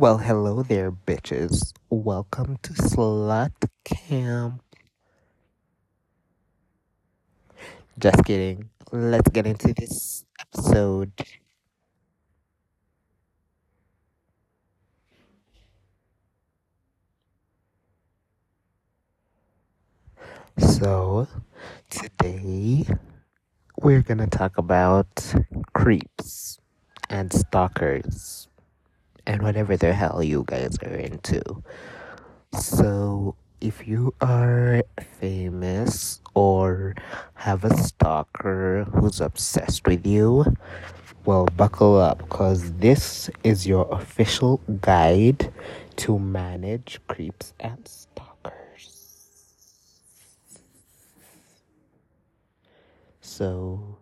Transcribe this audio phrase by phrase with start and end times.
[0.00, 1.74] Well, hello there, bitches.
[1.90, 3.52] Welcome to Slut
[3.84, 4.62] Camp.
[7.98, 8.70] Just kidding.
[8.92, 11.12] Let's get into this episode.
[20.56, 21.28] So,
[21.90, 22.86] today
[23.82, 25.34] we're gonna talk about
[25.74, 26.58] creeps
[27.10, 28.48] and stalkers
[29.30, 31.40] and whatever the hell you guys are into.
[32.58, 34.82] So, if you are
[35.20, 36.96] famous or
[37.34, 40.44] have a stalker who's obsessed with you,
[41.24, 45.52] well, buckle up because this is your official guide
[46.02, 49.30] to manage creeps and stalkers.
[53.20, 53.96] So,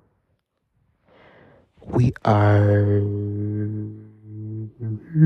[1.85, 3.01] we are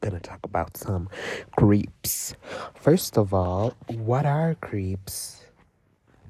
[0.00, 1.08] gonna talk about some
[1.56, 2.34] creeps.
[2.74, 5.44] First of all, what are creeps?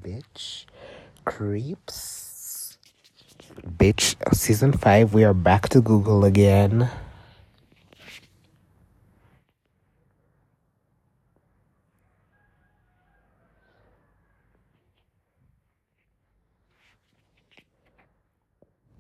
[0.05, 0.67] Bitch.
[1.25, 2.77] Creeps.
[3.67, 6.91] Bitch, season 5, we are back to Google again.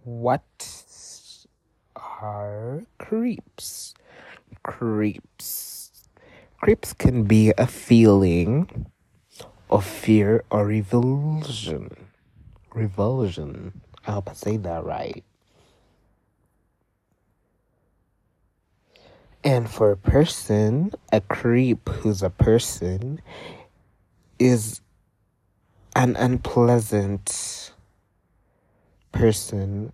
[0.06, 0.44] What
[1.96, 3.92] are creeps?
[4.62, 5.90] Creeps.
[6.60, 8.86] Creeps can be a feeling
[9.68, 11.90] of fear or revulsion.
[12.72, 13.80] Revulsion.
[14.06, 15.24] I hope I say that right.
[19.42, 23.20] And for a person, a creep who's a person
[24.38, 24.80] is
[25.96, 27.65] an unpleasant
[29.16, 29.92] person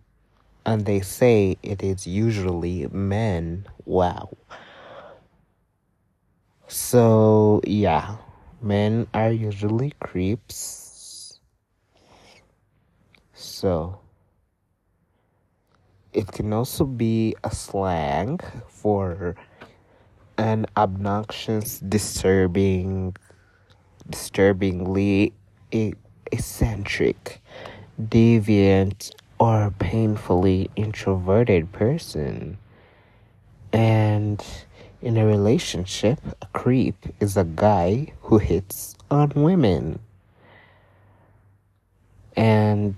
[0.66, 3.66] and they say it is usually men.
[3.84, 4.36] Wow.
[6.66, 8.16] So, yeah,
[8.60, 11.38] men are usually creeps.
[13.32, 14.00] So,
[16.12, 19.36] it can also be a slang for
[20.38, 23.14] an obnoxious, disturbing,
[24.08, 25.32] disturbingly
[26.32, 27.40] eccentric,
[28.00, 32.58] deviant, or painfully introverted person.
[33.72, 34.44] And
[35.00, 39.98] in a relationship, a creep is a guy who hits on women.
[42.36, 42.94] And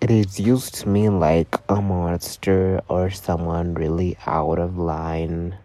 [0.00, 5.58] it is used to mean like a monster or someone really out of line.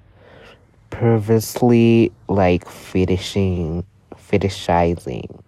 [0.90, 3.86] Perversely like fetishing,
[4.16, 5.44] fetishizing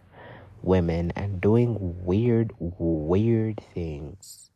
[0.66, 4.52] women and doing weird, weird things.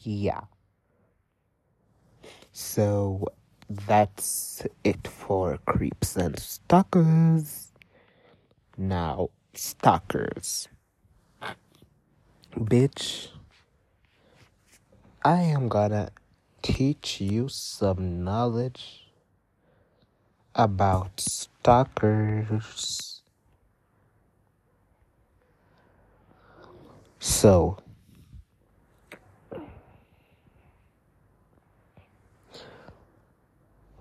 [0.00, 0.42] Yeah.
[2.52, 3.28] So
[3.70, 7.72] that's it for creeps and stalkers.
[8.76, 10.68] Now, stalkers.
[12.56, 13.28] Bitch,
[15.24, 16.10] I am gonna
[16.62, 19.06] teach you some knowledge
[20.54, 23.17] about stalkers.
[27.20, 27.78] So,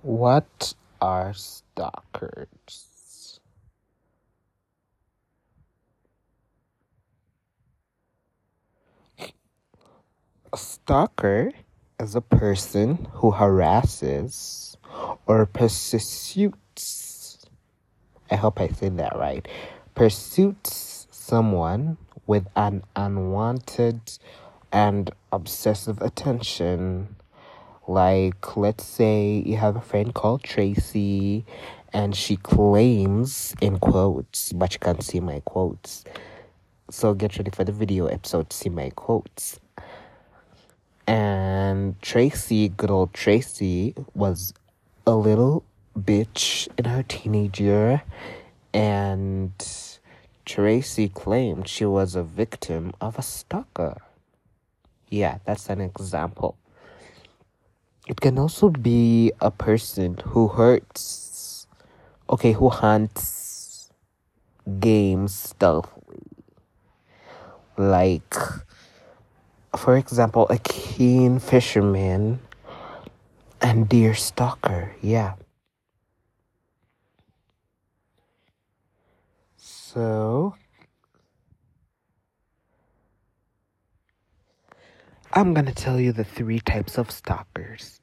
[0.02, 2.88] what are stalkers?
[10.54, 11.52] A stalker
[12.00, 14.78] is a person who harasses
[15.26, 17.46] or pursues.
[18.32, 19.46] I hope I said that right.
[19.96, 24.00] Pursues someone with an unwanted
[24.72, 27.16] and obsessive attention.
[27.88, 31.46] Like, let's say you have a friend called Tracy,
[31.94, 36.04] and she claims, in quotes, but you can't see my quotes.
[36.92, 39.60] So get ready for the video episode to see my quotes.
[41.08, 44.54] And Tracy, good old Tracy, was
[45.06, 45.64] a little
[45.98, 48.04] bitch in her teenage year,
[48.74, 49.52] and
[50.48, 53.98] Tracy claimed she was a victim of a stalker.
[55.10, 56.56] Yeah, that's an example.
[58.08, 61.68] It can also be a person who hurts,
[62.30, 63.92] okay, who hunts
[64.80, 66.24] games stealthily.
[67.76, 68.34] Like,
[69.76, 72.40] for example, a keen fisherman
[73.62, 74.96] and deer stalker.
[75.02, 75.34] Yeah.
[79.98, 80.54] So,
[85.34, 88.00] I'm gonna tell you the three types of stalkers.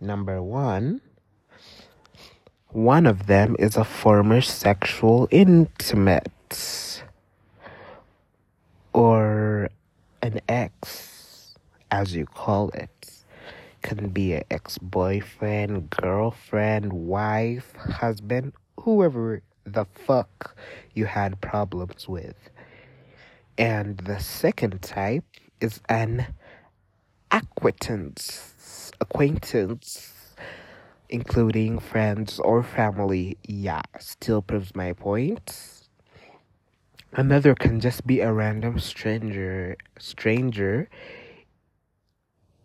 [0.00, 1.00] Number one,
[2.70, 7.04] one of them is a former sexual intimate
[8.92, 9.70] or
[10.20, 11.54] an ex,
[11.92, 13.22] as you call it.
[13.82, 20.56] Can be an ex boyfriend, girlfriend, wife, husband, whoever the fuck
[20.94, 22.50] you had problems with.
[23.56, 25.24] And the second type
[25.60, 26.26] is an
[27.30, 30.12] acquaintance, acquaintance,
[31.08, 33.36] including friends or family.
[33.42, 35.88] Yeah, still proves my point.
[37.12, 40.88] Another can just be a random stranger, stranger,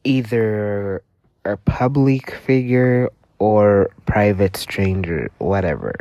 [0.04, 1.02] either
[1.46, 3.10] a public figure
[3.40, 5.96] or private stranger, whatever,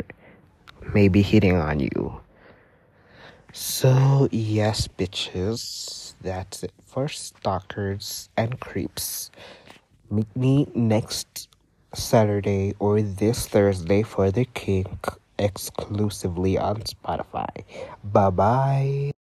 [0.94, 2.20] maybe hitting on you.
[3.52, 9.30] So, yes, bitches, that's it for stalkers and creeps.
[10.10, 11.48] Meet me next
[11.94, 15.08] Saturday or this Thursday for the kink
[15.38, 17.64] exclusively on Spotify.
[18.04, 19.21] Bye bye.